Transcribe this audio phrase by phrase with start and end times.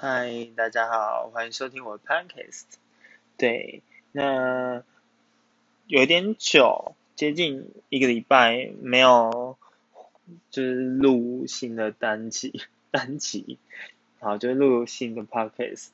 [0.00, 2.66] 嗨，大家好，欢迎收听我的 podcast。
[3.36, 3.82] 对，
[4.12, 4.84] 那
[5.88, 9.58] 有点久，接近一个礼拜没有，
[10.52, 13.58] 就是录新的单集，单集，
[14.20, 15.88] 好，就录新的 podcast。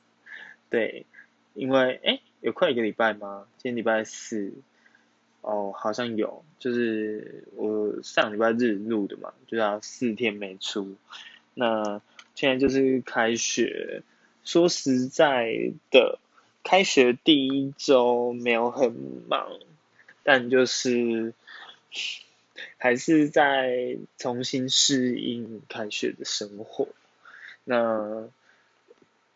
[0.69, 1.07] 对，
[1.55, 3.47] 因为哎，有快一个礼拜吗？
[3.57, 4.53] 今天礼拜四，
[5.41, 10.93] 哦，好像有，就是我上礼拜日录的嘛，就要四天没出，
[11.55, 12.03] 那。
[12.35, 14.03] 现在就是开学，
[14.43, 16.19] 说实在的，
[16.65, 18.91] 开学第一周没有很
[19.29, 19.47] 忙，
[20.21, 21.33] 但就是
[22.77, 26.89] 还是在重新适应开学的生活。
[27.63, 28.27] 那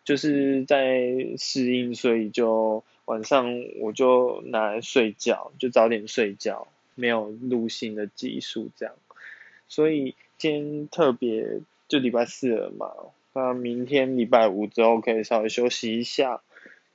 [0.03, 0.99] 就是在
[1.38, 8.93] 适应，所以就晚上我就拿来睡觉，就早点睡觉，没有录新的技术这样。
[9.69, 11.61] 所以今天特别。
[11.89, 12.91] 就礼拜四了嘛，
[13.34, 16.41] 那明天礼拜五之后可以稍微休息一下，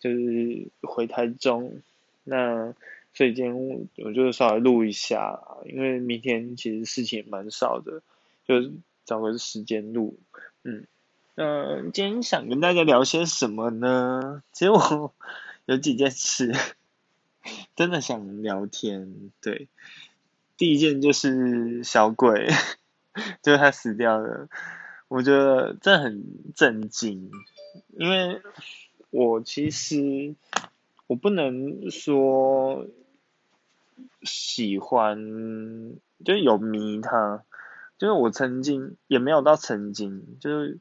[0.01, 1.83] 就是回台中。
[2.23, 2.75] 那
[3.13, 8.03] 所以今天我就稍微录一下，因为明天其实事情也蛮少的，
[8.47, 8.71] 就
[9.05, 10.17] 找个时间录。
[10.63, 10.87] 嗯，
[11.35, 14.43] 那今天想跟大家聊些什么呢？
[14.53, 15.13] 其实我
[15.67, 16.55] 有几件事
[17.75, 19.31] 真的想聊天。
[19.43, 19.69] 对，
[20.57, 22.49] 第一件就是小鬼，
[23.43, 24.49] 就是他死掉了。
[25.09, 26.25] 我觉得这很
[26.55, 27.31] 震惊，
[27.97, 28.41] 因为
[29.11, 30.35] 我其实
[31.07, 32.87] 我不能说
[34.23, 35.17] 喜欢，
[36.25, 37.45] 就是有迷他，
[37.99, 40.79] 就是我曾经也没有到曾经，就是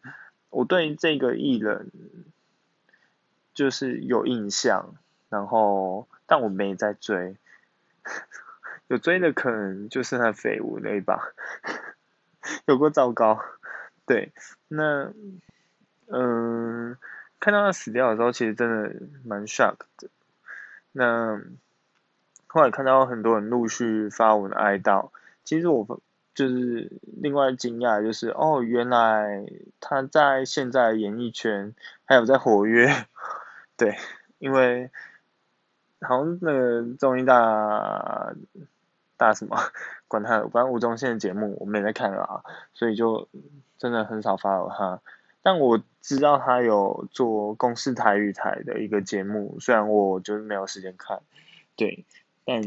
[0.50, 1.92] 我对这个艺人
[3.54, 4.96] 就是有印象，
[5.30, 7.36] 然后但我没在追，
[8.88, 11.34] 有追的可能就是那绯闻那一把，
[12.66, 13.40] 有过糟糕。
[14.06, 14.34] 对，
[14.68, 15.14] 那，
[16.08, 16.98] 嗯，
[17.40, 20.10] 看到他死掉的时候，其实真的蛮 shock 的。
[20.92, 21.42] 那
[22.48, 25.12] 后来看到很多人陆续发文哀悼，
[25.46, 26.02] 其实我
[26.36, 26.92] 就是
[27.22, 29.46] 另外惊讶，就是哦，原来
[29.80, 33.06] 他在现在演艺圈还有在活跃。
[33.78, 33.98] 对，
[34.40, 34.92] 因为
[36.02, 38.34] 好像那个综艺大
[39.16, 39.58] 大什么，
[40.10, 42.44] 管他，反正吴宗宪的节目我没在看啊，
[42.74, 43.30] 所以就。
[43.84, 45.02] 真的很少发了他，
[45.42, 51.22] 但我知道他有做公视台语台的一个节目，虽然我就是没有时间看，
[51.76, 52.06] 对，
[52.46, 52.62] 但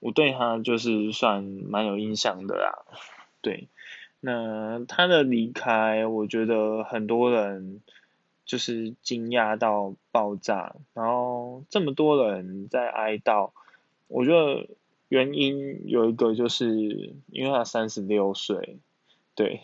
[0.00, 2.84] 我对他就是算蛮有印象的啦，
[3.40, 3.68] 对，
[4.18, 7.80] 那他的离开，我觉得很多人
[8.44, 13.52] 就是惊讶到爆炸，然后这么多人在哀悼，
[14.08, 14.68] 我觉得
[15.08, 18.80] 原因有一个就是因为他三十六岁，
[19.36, 19.60] 对。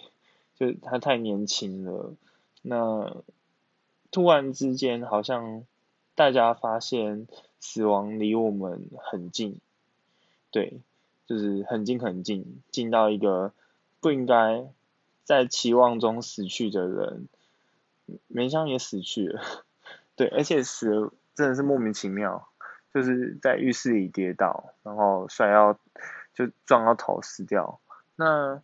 [0.55, 2.15] 就他太年轻了，
[2.63, 3.17] 那
[4.11, 5.65] 突然之间好像
[6.15, 7.27] 大家发现
[7.59, 9.59] 死亡离我们很近，
[10.51, 10.81] 对，
[11.27, 13.53] 就是很近很近，近到一个
[14.01, 14.67] 不应该
[15.25, 17.29] 在期望中死去的人，
[18.29, 19.43] 梅香也死去了，
[20.15, 22.49] 对，而且死真的是莫名其妙，
[22.93, 25.79] 就是在浴室里跌倒，然后摔到
[26.35, 27.81] 就撞到头死掉，
[28.17, 28.63] 那。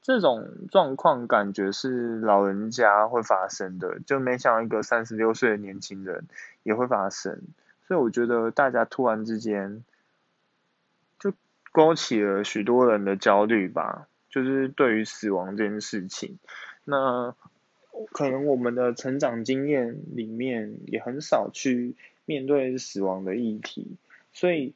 [0.00, 6.24] 这种状况感觉是老人家会发生的，就没想到一个三十六岁的年轻人
[6.62, 7.42] 也会发生，
[7.86, 9.84] 所以我觉得大家突然之间
[11.18, 11.34] 就
[11.72, 16.38] 勾起了许多人的焦虑吧，就是对于死亡这件事情，
[16.84, 17.34] 那
[18.12, 23.96] 可能我们的成长经验里面也很少去面对死亡的议题，
[24.32, 24.72] 所以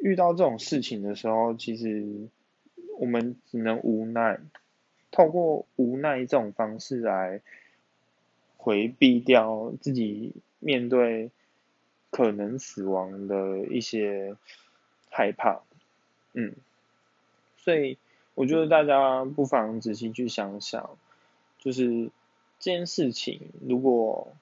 [0.00, 2.28] 遇到这种事情的时候，其实。
[2.98, 4.38] 我们只能无奈，
[5.10, 7.40] 透过无奈这种方式来
[8.56, 11.30] 回避掉自己面对
[12.10, 14.36] 可能死亡的一些
[15.10, 15.62] 害怕，
[16.32, 16.54] 嗯，
[17.56, 17.98] 所以
[18.34, 20.96] 我觉得大家不妨仔细去想想，
[21.58, 22.10] 就是
[22.58, 24.34] 这件事情，如果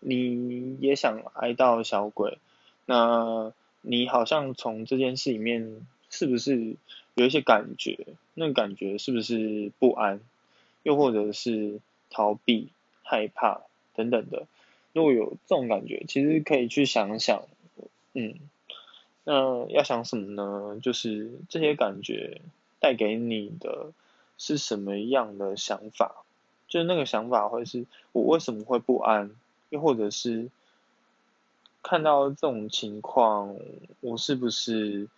[0.00, 2.38] 你也想哀悼小鬼，
[2.84, 6.76] 那你好像从这件事里面是不是？
[7.16, 10.20] 有一些感觉，那感觉是不是不安，
[10.82, 11.80] 又或者是
[12.10, 12.68] 逃避、
[13.02, 13.62] 害怕
[13.94, 14.46] 等等的？
[14.92, 17.44] 如果有这种感觉，其实可以去想想，
[18.12, 18.34] 嗯，
[19.24, 20.78] 那要想什么呢？
[20.82, 22.42] 就是这些感觉
[22.80, 23.92] 带给你的
[24.36, 26.22] 是什么样的想法？
[26.68, 29.30] 就是那个想法会是我为什么会不安，
[29.70, 30.50] 又或者是
[31.82, 33.56] 看到这种情况，
[34.00, 35.08] 我是不是？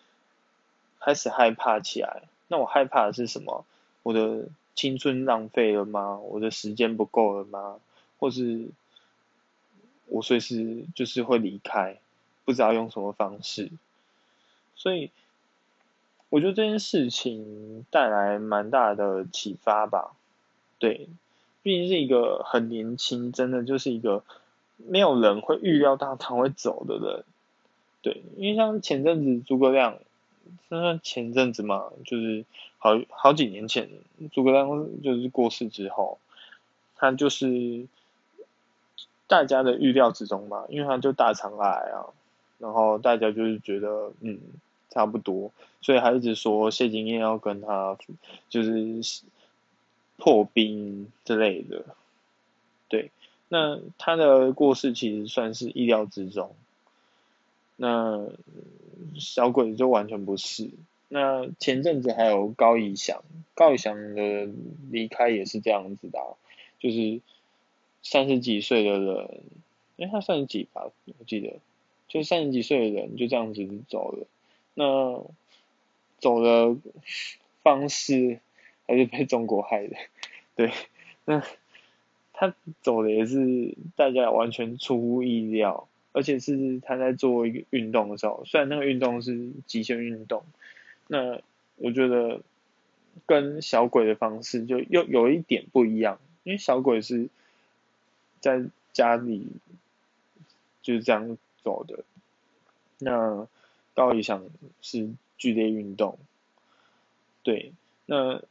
[1.01, 3.65] 开始害怕起来，那我害怕的是什么？
[4.03, 6.19] 我的青春浪费了吗？
[6.19, 7.77] 我的时间不够了吗？
[8.19, 8.69] 或是
[10.07, 11.99] 我随时就是会离开，
[12.45, 13.71] 不知道用什么方式，
[14.75, 15.11] 所以
[16.31, 20.13] 我觉得这件事情带来蛮大的启发吧。
[20.79, 21.09] 对，
[21.63, 24.25] 毕竟是一个很年轻，真的就是一个
[24.77, 27.25] 没有人会预料到他会走的人。
[28.01, 29.99] 对，因为像前阵子诸葛亮，
[30.69, 32.45] 那前阵子嘛，就是
[32.79, 33.89] 好好几年前，
[34.33, 34.69] 诸葛亮
[35.03, 36.19] 就是过世之后，
[36.97, 37.87] 他就是
[39.27, 42.13] 大家的预料之中嘛，因为他就大肠癌啊，
[42.59, 44.39] 然后大家就是觉得嗯
[44.91, 47.97] 差不多，所以还一直说谢金燕要跟他
[48.49, 49.23] 就是
[50.17, 51.85] 破冰之类的，
[52.89, 53.11] 对，
[53.49, 56.55] 那他的过世其实算是意料之中。
[57.81, 58.29] 那
[59.17, 60.69] 小鬼就完全不是。
[61.09, 63.23] 那前阵子还有高以翔，
[63.55, 64.49] 高以翔的
[64.91, 66.19] 离开也是这样子的，
[66.81, 67.21] 就是
[68.03, 69.41] 三十几岁的人，
[69.97, 71.61] 因为他三十几吧，我记得，
[72.09, 74.27] 就三十几岁的人就这样子走了。
[74.75, 75.25] 那
[76.19, 76.77] 走的
[77.63, 78.41] 方式
[78.89, 79.97] 还是被中国害的，
[80.57, 80.73] 对，
[81.25, 81.45] 那
[82.33, 85.87] 他走的也是大家完全出乎意料。
[86.19, 90.43] 而且是他在做一个运动的时候，虽然那个运动是极限运动，
[91.07, 91.41] 那
[91.77, 92.41] 我觉得
[93.25, 97.29] 跟小鬼的方式就又有一点不一样，因为小鬼是
[98.41, 99.47] 在家里
[100.83, 102.03] 就是这样走的，
[102.99, 103.47] 那
[103.95, 104.43] 高以翔
[104.83, 106.19] 是剧烈运动，
[107.45, 107.71] 对，
[108.07, 108.43] 那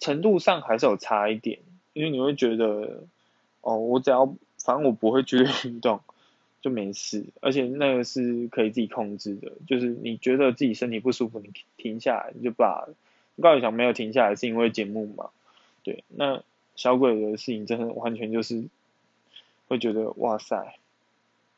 [0.00, 1.60] 程度上还是有差一点，
[1.94, 3.04] 因为你会觉得，
[3.62, 4.26] 哦，我只要
[4.58, 6.02] 反正我不会剧烈运动。
[6.66, 12.96] 就没事，而且那个是可以自己控制的，就是你觉得自己身体不舒服，你停下来你就罢了。
[13.40, 15.30] 高宇翔没有停下来，是因为节目嘛？
[15.84, 16.42] 对，那
[16.74, 18.64] 小鬼的事情真的完全就是
[19.68, 20.76] 会觉得哇塞，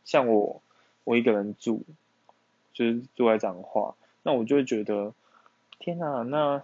[0.05, 0.61] 像我
[1.05, 1.85] 我一个人住，
[2.75, 5.15] 就是住在彰化，那我就会觉得
[5.79, 6.63] 天哪，那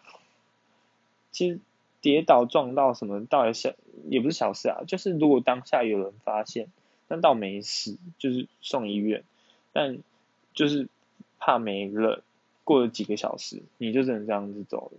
[1.33, 1.61] 其实
[2.03, 3.73] 跌倒撞到什么，倒也小
[4.11, 6.69] 也不是小事啊，就是如果当下有人发现。
[7.09, 9.25] 但倒没事，就是送医院，
[9.73, 9.99] 但
[10.53, 10.89] 就是
[11.39, 12.23] 怕没了。
[12.67, 14.99] 过了几个小时，你就只能这样子走了。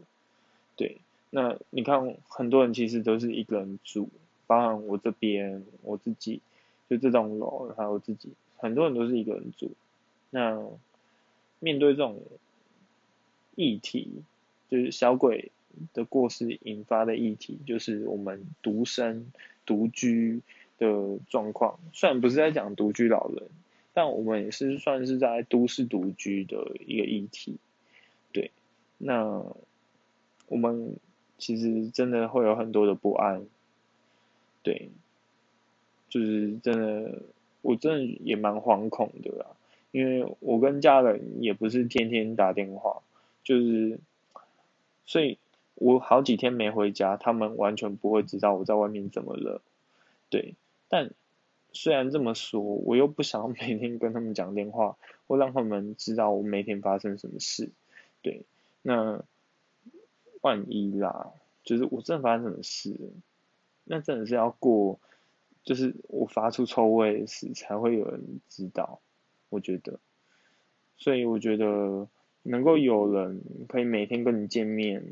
[0.76, 1.00] 对，
[1.32, 4.08] 那你看，很多人其实都是一个人住，
[4.46, 6.42] 包含我这边我自己，
[6.88, 9.72] 就这栋楼还有自己，很多人都是一个人住。
[10.30, 10.62] 那
[11.58, 12.22] 面对这种
[13.56, 14.22] 议题，
[14.70, 15.52] 就是小鬼
[15.96, 19.32] 的过世引发的议题，就是我们独生
[19.66, 20.44] 独居。
[20.78, 23.44] 的状况，虽然不是在讲独居老人，
[23.94, 27.58] 但我们也是算是在都市独居的一个议题。
[28.34, 28.52] 对，
[28.98, 29.42] 那
[30.48, 30.98] 我们
[31.38, 33.46] 其实真的会有很多的不安。
[34.64, 34.90] 对，
[36.10, 37.22] 就是真的，
[37.62, 39.46] 我真的也蛮惶恐的啦，
[39.92, 43.02] 因为我跟家人也不是天天打电话，
[43.44, 44.00] 就是，
[45.06, 45.38] 所以
[45.76, 49.62] 我好几天没回家，他们完全不会知道我在外面怎么了。
[50.30, 50.56] 对。
[50.88, 51.12] 但
[51.72, 54.98] 虽然这么说，我又不想每天跟他们讲电话，
[55.28, 57.70] 或让他们知道我每天发生什么事。
[58.22, 58.44] 对，
[58.82, 59.24] 那
[60.42, 61.34] 万一啦，
[61.64, 62.96] 就是我真的发生什么事，
[63.84, 65.00] 那真的是要过，
[65.64, 69.02] 就是我发出臭味时才会有人知道。
[69.50, 70.00] 我觉得，
[70.98, 72.08] 所以我觉得
[72.44, 75.04] 能够有人可以每天跟你见面，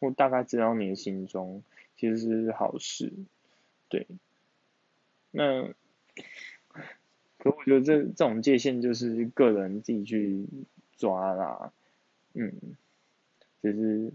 [0.00, 1.62] 或大概知道你的心中，
[1.96, 3.12] 其实是好事。
[3.88, 4.06] 对。
[5.30, 5.74] 那，
[7.38, 10.46] 可我觉得这这种界限就是个人自己去
[10.96, 11.72] 抓啦，
[12.32, 12.50] 嗯，
[13.62, 14.12] 就是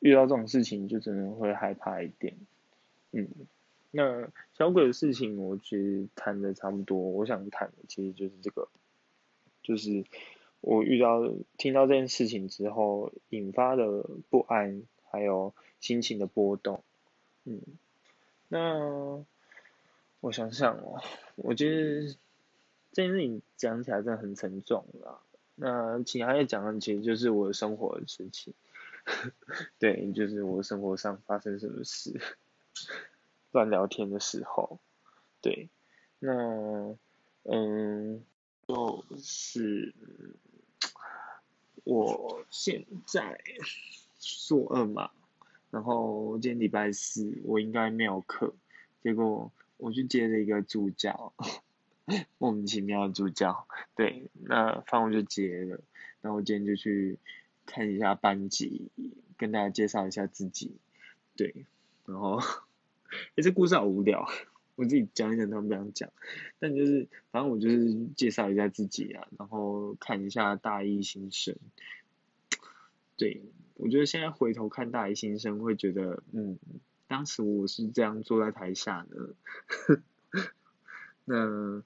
[0.00, 2.36] 遇到这种事情就真的会害怕一点，
[3.12, 3.28] 嗯，
[3.92, 8.68] 那小鬼的事情我其实谈的差不多，我想谈的其实就是这个，
[9.62, 10.04] 就是
[10.60, 11.22] 我遇到
[11.56, 16.82] 听到这件事情之后引发的不安，还有心情的波动，
[17.44, 17.62] 嗯，
[18.48, 19.24] 那。
[20.20, 21.00] 我想想哦，
[21.36, 22.16] 我觉得
[22.92, 25.20] 这件事情讲起来真的很沉重啦。
[25.54, 28.52] 那其他要讲的其实就是我的生活的事情，
[29.78, 32.20] 对，就是我生活上发生什么事，
[33.52, 34.80] 乱聊天的时候，
[35.40, 35.68] 对，
[36.18, 36.96] 那
[37.44, 38.24] 嗯，
[38.66, 39.94] 就是
[41.84, 43.40] 我现在
[44.18, 45.10] 做二嘛，
[45.70, 48.52] 然后今天礼拜四我应该没有课，
[49.02, 49.52] 结果。
[49.78, 51.32] 我去接了一个助教，
[52.38, 53.66] 莫名其妙的助教，
[53.96, 55.80] 对，那反正我就接了，
[56.20, 57.18] 那我今天就去
[57.64, 58.90] 看一下班级，
[59.36, 60.76] 跟大家介绍一下自己，
[61.36, 61.66] 对，
[62.06, 62.38] 然后，
[63.36, 64.28] 哎，这故事好无聊，
[64.74, 66.10] 我自己讲一讲，他们不想讲。
[66.58, 71.56] 但就是，反正我就是介绍一下自己啊，然后看一下大一新生。
[73.16, 73.42] 对，
[73.74, 76.58] 我觉得现在回头看大一新生，会觉得，嗯，
[77.08, 79.34] 当时我是这样坐在台下的。
[81.24, 81.82] 那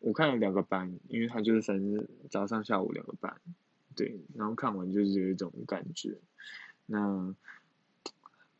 [0.00, 3.38] 我看了两个班，因为他就是分早上、下午两个班。
[3.94, 6.16] 对，然后看完就是有一种感觉。
[6.86, 7.34] 那。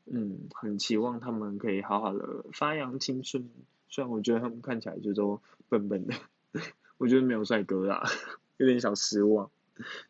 [0.04, 3.48] 嗯，很期望他们可以好好的发扬青春。
[3.88, 6.14] 虽然我觉得他们看起来就都笨笨的，
[6.98, 8.02] 我觉得没有帅哥啦，
[8.58, 9.48] 有点小失望。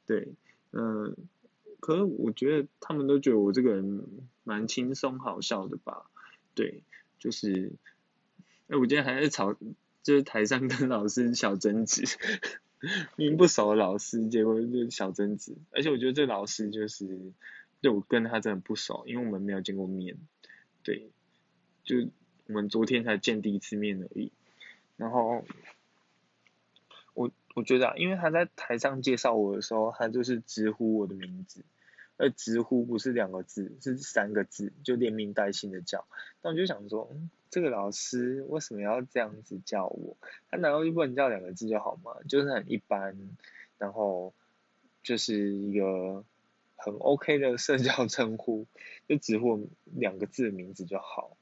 [0.06, 0.32] 对，
[0.72, 1.14] 嗯，
[1.82, 4.06] 可是我觉得他们都觉得我这个人
[4.44, 6.06] 蛮轻松好笑的吧？
[6.54, 6.84] 对，
[7.18, 7.72] 就是，
[8.68, 9.52] 哎，我今天还在吵，
[10.04, 12.04] 就是台上跟老师小争执，
[13.16, 17.32] 明明不熟的老师，结果就小争执，而且我觉得这老师就是。
[17.82, 20.16] 就我跟他真的不熟，因为我们没有见过面，
[20.84, 21.10] 对，
[21.82, 21.96] 就
[22.46, 24.30] 我们昨天才见第一次面而已。
[24.96, 25.44] 然后
[27.14, 31.64] 我我觉得啊，因为他在台上介绍我的时候，他就是直呼我的名字，
[32.16, 36.06] 而直呼不是两个字，是三个字，就连名带姓的叫。
[36.42, 40.16] 那我就想说，嗯，这个老师为什么要这样子叫我？
[40.50, 42.12] 他难道就不能叫两个字就好吗？
[42.28, 43.16] 就是很一般，
[43.78, 44.32] 然后
[45.02, 46.24] 就是一个。
[46.84, 48.66] 很 OK 的社交称呼，
[49.06, 51.36] 就直呼两个字的名字就好。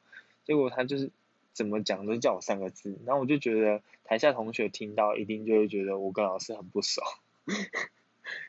[0.45, 1.11] 结果他就是
[1.55, 7.01] 怎么讲都叫我三个字，然后我就觉得台下同学听到一定就会觉得我跟老师很不熟。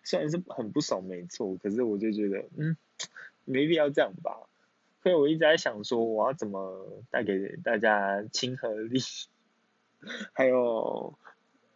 [0.04, 2.78] 虽然是很不爽没错，可是我就觉得嗯，
[3.46, 4.48] 没必要这样吧。
[5.04, 9.00] 所以我一直在想说，我要怎么带给大家亲和力，
[10.34, 11.16] 还有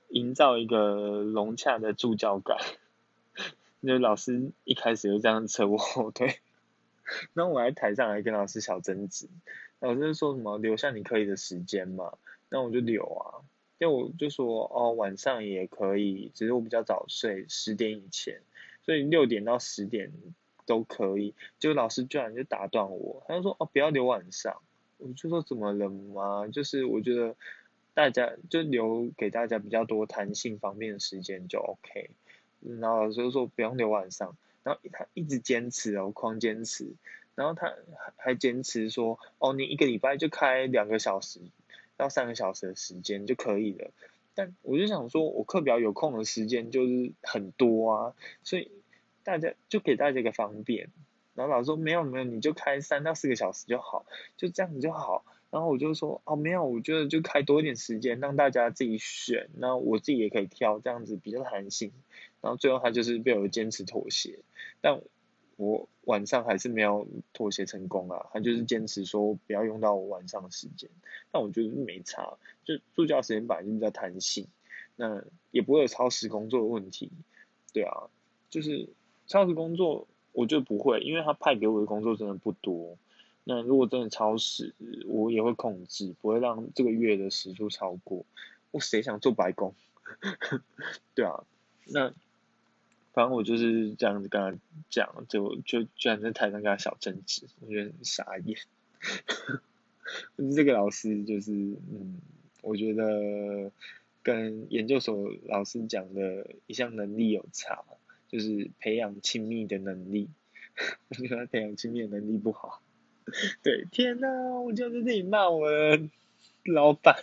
[0.09, 2.57] 营造一个融洽的助教感。
[3.79, 6.39] 那老师一开始就这样扯我后腿，
[7.33, 9.27] 然后我在台上还跟老师小争执，
[9.79, 12.17] 老师说什么留下你可以的时间嘛，
[12.49, 13.41] 那我就留啊，
[13.77, 18.41] 因为我就说哦晚上也可以，只是我比较早睡，十点以前，
[18.83, 20.11] 所以六点到十点
[20.65, 24.61] 都可以，结果老师居然就打断我，他就说哦不要留晚上，
[24.97, 27.35] 我就说怎么了嘛，就是我觉得
[27.93, 32.09] 大家就留给大家比较多弹性方面的时间就 OK。
[32.61, 36.93] 然后老师就说不用留晚上，然后他一直坚持哦，狂坚持，
[37.35, 41.39] 然后他还还坚持说哦，你一个礼拜就开两个小时
[41.97, 43.91] 到三个小时的时间就可以了。
[44.33, 48.69] 但我就想说，我课表有空的时间就是很多啊，所以
[49.23, 50.89] 大家就给大家一个方便。
[51.35, 54.05] 然后老师说没有没有，你就开三到四个小时就好，
[54.37, 55.23] 就这样子就好。
[55.51, 61.93] 然后我就说哦没有，我觉得就开多一点时间，让大家自己选，那我自己也可以挑，这样子比较弹性。
[62.41, 64.39] 然后最后他就是被我坚持妥协，
[64.81, 64.99] 但
[65.55, 68.25] 我晚上还是没有妥协成功啊。
[68.31, 70.89] 他就是坚持说不要用到我晚上的时间，
[71.31, 74.47] 但我觉得没差，就助教时间本来就比较弹性，
[74.95, 77.11] 那也不会有超时工作的问题。
[77.73, 78.09] 对啊，
[78.49, 78.87] 就是
[79.27, 82.97] 超时工作我就不会，因为他派给我的工作真的不多。
[83.43, 84.73] 那如果真的超时，
[85.05, 88.25] 我也会控制，不会让这个月的时数超过。
[88.71, 89.75] 我谁想做白工？
[91.13, 91.43] 对啊，
[91.85, 92.13] 那。
[93.15, 98.59] 反正我就是这样子跟他讲，就就居然在台上跟他小争执，我觉得很傻眼。
[100.53, 102.19] 这个老师就是，嗯，
[102.61, 103.71] 我觉得
[104.21, 107.85] 跟研究所老师讲的一项能力有差，
[108.27, 110.29] 就是培养亲密的能力。
[111.07, 112.81] 我觉得培养亲密的能力不好。
[113.63, 114.27] 对，天哪，
[114.59, 116.09] 我就在这里骂我的
[116.65, 117.15] 老板，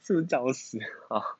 [0.00, 1.36] 是不是找死啊？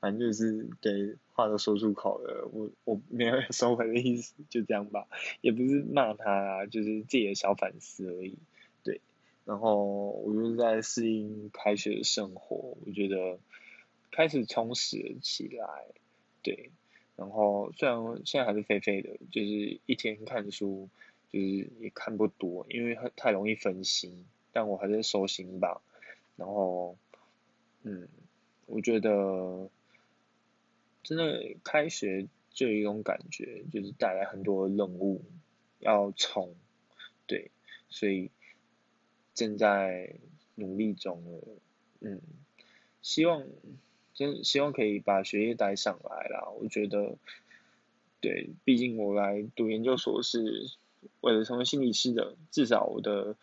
[0.00, 5.06] 反正就是给话都说出口了，我我没有收回的意思，就这样吧，
[5.40, 8.36] 也不是骂他啊，就是自己的小反思而已，
[8.82, 9.00] 对。
[9.44, 13.38] 然后我就是在适应开学的生活，我觉得
[14.10, 15.84] 开始充实起来，
[16.42, 16.70] 对。
[17.16, 20.88] 然后虽然现在还是废废的，就是一天看书，
[21.32, 25.80] 就是也看不多，因为太容易分心，但我还是收心吧。
[26.36, 26.96] 然后，
[27.82, 28.08] 嗯。
[28.66, 29.68] 我觉得
[31.04, 35.22] 真的开学就有一种感觉，就是带来很多任务
[35.78, 36.56] 要冲，
[37.26, 37.52] 对，
[37.88, 38.30] 所以
[39.34, 40.16] 正在
[40.56, 41.40] 努力中了，
[42.00, 42.20] 嗯，
[43.02, 43.44] 希望
[44.14, 46.48] 真希望可以把学业带上来啦。
[46.58, 47.16] 我觉得，
[48.20, 50.70] 对，毕竟我来读研究所是
[51.20, 53.36] 为了成为心理师的，至少我的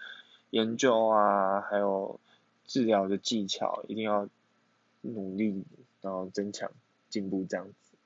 [0.50, 2.20] 研究啊，还有
[2.65, 4.27] 治疗的技巧一定要。
[5.03, 5.65] 努力，
[6.01, 6.72] 然后增强
[7.12, 7.98] 进步这样子，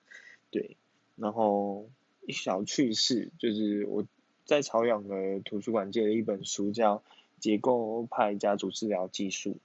[0.51, 0.75] 对，
[1.15, 1.87] 然后
[2.25, 4.05] 一小趣事就是我
[4.43, 6.97] 在朝阳的图书馆借了一本书，叫
[7.39, 9.57] 《结构派家族治疗技术，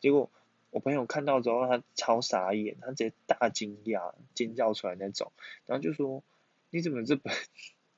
[0.00, 0.30] 结果
[0.70, 5.32] 我朋友看到之后，他超傻眼，他直接大惊讶，尖叫出来那种，
[5.66, 6.22] 然后就说
[6.70, 7.32] ：“你怎么这本？”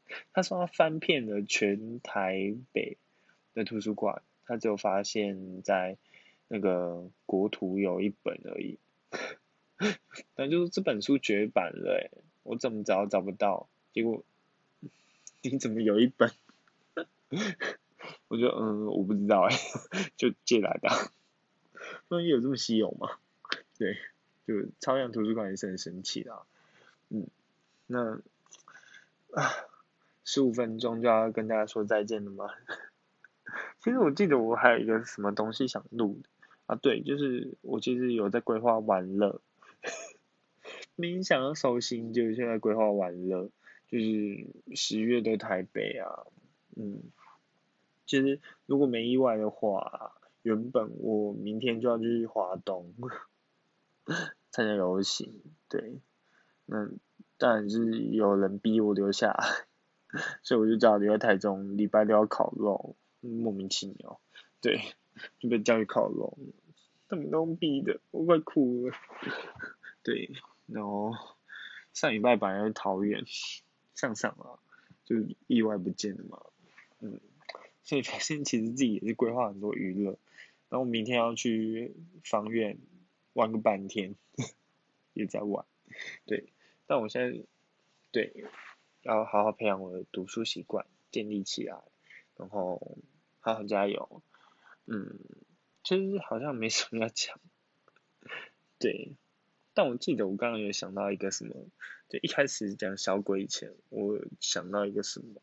[0.33, 2.97] 他说他翻遍了全台北
[3.55, 5.99] 的图书馆，他只有发现在
[6.47, 8.79] 那个国图有一本而已，
[10.35, 12.11] 但就是这本书绝版了，
[12.43, 13.69] 我怎么找找不到？
[13.93, 14.25] 结果
[15.43, 16.31] 你怎么有一本？
[18.29, 19.57] 我就嗯，我不知道哎，
[20.17, 20.89] 就借来的。
[22.09, 23.11] 那有这么稀有吗？
[23.79, 23.97] 对，
[24.47, 26.43] 就超量图书馆也是很神奇的。
[27.11, 27.27] 嗯，
[27.87, 28.21] 那
[29.33, 29.51] 啊，
[30.25, 32.51] 十五分钟就要跟大家说再见了吗？
[33.81, 36.29] 其实我记得我还有一个什么东西想录的
[36.67, 39.41] 啊，对，就是我其实有在规划玩乐，
[40.97, 43.51] 冥想要收心，就现在规划完了，
[43.89, 46.27] 就是十月的台北啊，
[46.77, 47.03] 嗯。
[48.07, 52.95] 其实如果没意外的话，原本我明天就要去华东
[54.51, 56.01] 参加游行，对，
[56.65, 56.89] 那
[57.37, 59.37] 但是有人逼我留下，
[60.43, 64.23] 所以我就只好留在台中，礼拜六要烤肉，莫名其妙，
[64.63, 64.81] 对，
[65.39, 66.39] 就被叫去烤肉，
[67.09, 68.97] 他们都逼的，我快哭了，
[70.03, 70.31] 对，
[70.67, 71.15] 然后
[71.95, 73.25] 上礼拜本来在桃园
[73.95, 74.61] 上上啊，
[75.05, 76.43] 就意外不见了嘛，
[77.01, 77.21] 嗯。
[77.85, 80.19] 所以发现其实自己也是规划很多娱乐，
[80.69, 82.77] 然后明天要去方院
[83.33, 84.15] 玩个半天，
[85.15, 85.65] 也在玩，
[86.27, 86.53] 对，
[86.87, 87.43] 但我现在
[88.13, 88.45] 对
[89.01, 91.81] 要好好培养我的读书习惯，建立起来，
[92.37, 92.99] 然后
[93.41, 94.21] 好好加油，
[94.85, 95.19] 嗯，
[95.89, 97.41] 其实好像没什么要讲，
[98.79, 99.17] 对，
[99.73, 101.55] 但我记得我刚刚有想到一个什么，
[102.11, 105.41] 就一开始讲小鬼以前，我想到一个什么。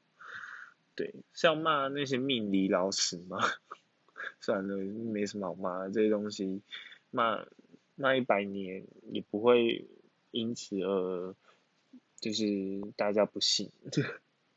[0.93, 3.39] 对，是要骂那些命理老师吗？
[4.39, 6.61] 算了，没什么好骂，这些东西
[7.09, 7.47] 骂
[7.95, 9.87] 骂一百年也不会
[10.29, 11.35] 因此而
[12.19, 12.43] 就是
[12.95, 13.71] 大家不信，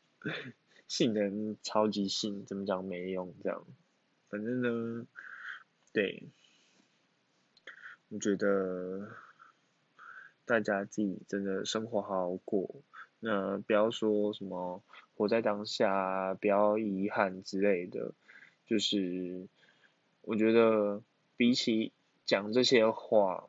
[0.86, 3.64] 信人超级信，怎么讲没用这样。
[4.28, 5.06] 反正呢，
[5.92, 6.28] 对，
[8.08, 9.10] 我觉得
[10.44, 12.82] 大家自己真的生活好好过，
[13.20, 14.82] 那不要说什么。
[15.16, 18.12] 活在当下，不要遗憾之类的，
[18.64, 19.48] 就是
[20.20, 21.02] 我觉得
[21.36, 21.90] 比起
[22.24, 23.48] 讲这些话，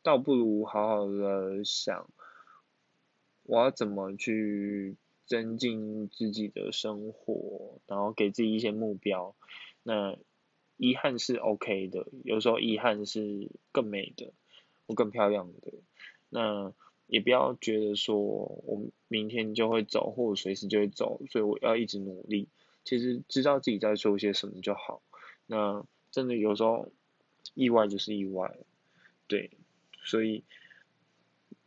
[0.00, 2.08] 倒不如好好的想，
[3.42, 4.94] 我要怎么去
[5.26, 9.34] 增进自己的生活，然后给自己一些目标。
[9.82, 10.16] 那
[10.76, 14.32] 遗憾是 OK 的，有时候遗憾是更美的，
[14.86, 15.72] 或更漂亮的。
[16.28, 16.72] 那。
[17.06, 22.48] 也不要觉得说我明天就会走，或随时就会走，所以我要一直努力。
[22.82, 25.02] 其实知道自己在做些什么就好。
[25.46, 26.90] 那真的有时候
[27.52, 28.56] 意外就是意外，
[29.28, 29.50] 对，
[30.02, 30.44] 所以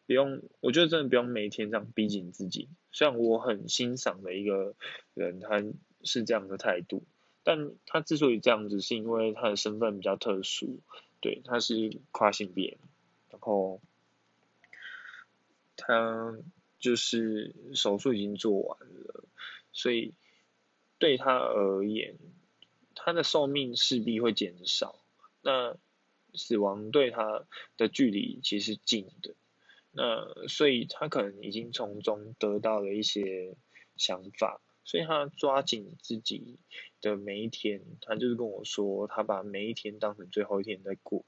[0.08, 2.68] 不用，我觉得真的不用每天这样逼紧自己。
[2.92, 4.74] 虽然我很欣赏的一个
[5.14, 5.64] 人，他
[6.04, 7.04] 是这样的态度，
[7.48, 10.82] 但他之所以这样子，是因为他的身份比较特殊，
[11.22, 12.78] 对，他是跨性别，
[13.30, 13.80] 然后。
[15.80, 16.36] 他
[16.80, 19.24] 就是手术已经做完了，
[19.72, 20.16] 所以
[20.98, 22.18] 对他而言，
[22.96, 25.00] 他的寿命势必会减少。
[25.44, 25.78] 那
[26.34, 27.46] 死亡对他
[27.78, 29.36] 的距离其实近的，
[29.92, 33.56] 那所以他可能已经从中得到了一些
[33.96, 36.56] 想法，所以他抓紧自己
[37.02, 41.26] 的每一天，他就是跟我说，他把每一天当成最后一天在过。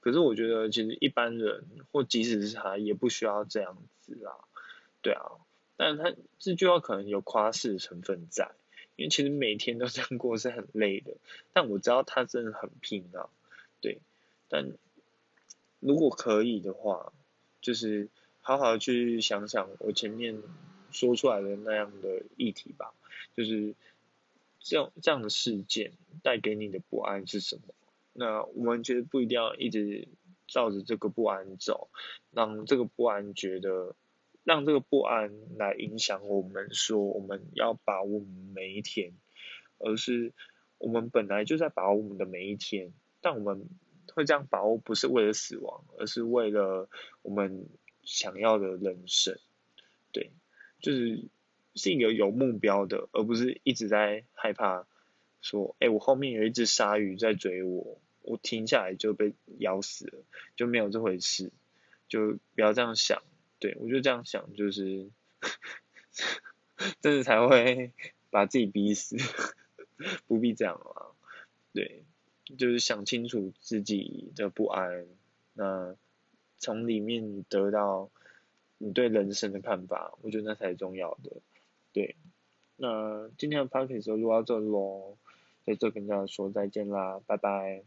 [0.00, 4.32] 可是我觉得，其实一般人或即使是他，也不需要这样子啦，
[5.02, 5.22] 对啊。
[5.76, 8.50] 但他这句话可能有夸饰成分在，
[8.96, 11.12] 因为其实每天都这样过是很累的。
[11.52, 13.30] 但我知道他真的很拼啊，
[13.80, 14.00] 对。
[14.48, 14.72] 但
[15.78, 17.12] 如果可以的话，
[17.60, 18.08] 就是
[18.40, 20.42] 好好去想想我前面
[20.92, 22.92] 说出来的那样的议题吧，
[23.36, 23.74] 就是
[24.58, 27.74] 这样这样的事件带给你的不安是什么？
[28.12, 30.08] 那我们觉得不一定要一直
[30.46, 31.88] 照着这个不安走，
[32.32, 33.94] 让这个不安觉得，
[34.42, 38.20] 让这个不安来影响我们说我们要把握
[38.52, 39.12] 每一天，
[39.78, 40.32] 而是
[40.78, 43.68] 我们本来就在把握我们的每一天，但我们
[44.12, 46.88] 会这样把握不是为了死亡，而是为了
[47.22, 47.68] 我们
[48.02, 49.38] 想要的人生，
[50.10, 50.32] 对，
[50.80, 51.24] 就是
[51.74, 54.86] 是一个有目标的，而不是一直在害怕。
[55.42, 60.22] 说，哎，我后面有一只鲨鱼在追我，我停下来就被咬死了，
[60.54, 61.50] 就没有这回事，
[62.10, 63.22] 就不要这样想，
[63.58, 65.08] 对我就这样想，就是，
[67.00, 67.92] 真的才会
[68.28, 69.16] 把自己逼死，
[70.26, 71.16] 不必这样啊，
[71.72, 72.04] 对，
[72.58, 75.06] 就是想清楚自己的不安，
[75.54, 75.96] 那
[76.58, 78.10] 从里面得到
[78.82, 81.42] 你对人生的看法，我觉得那才是重要的，
[81.92, 82.16] 对。
[82.76, 85.18] 那今天的 p o d c a s 就录到这喽，
[85.66, 87.82] 在这跟大家说再见啦，拜拜。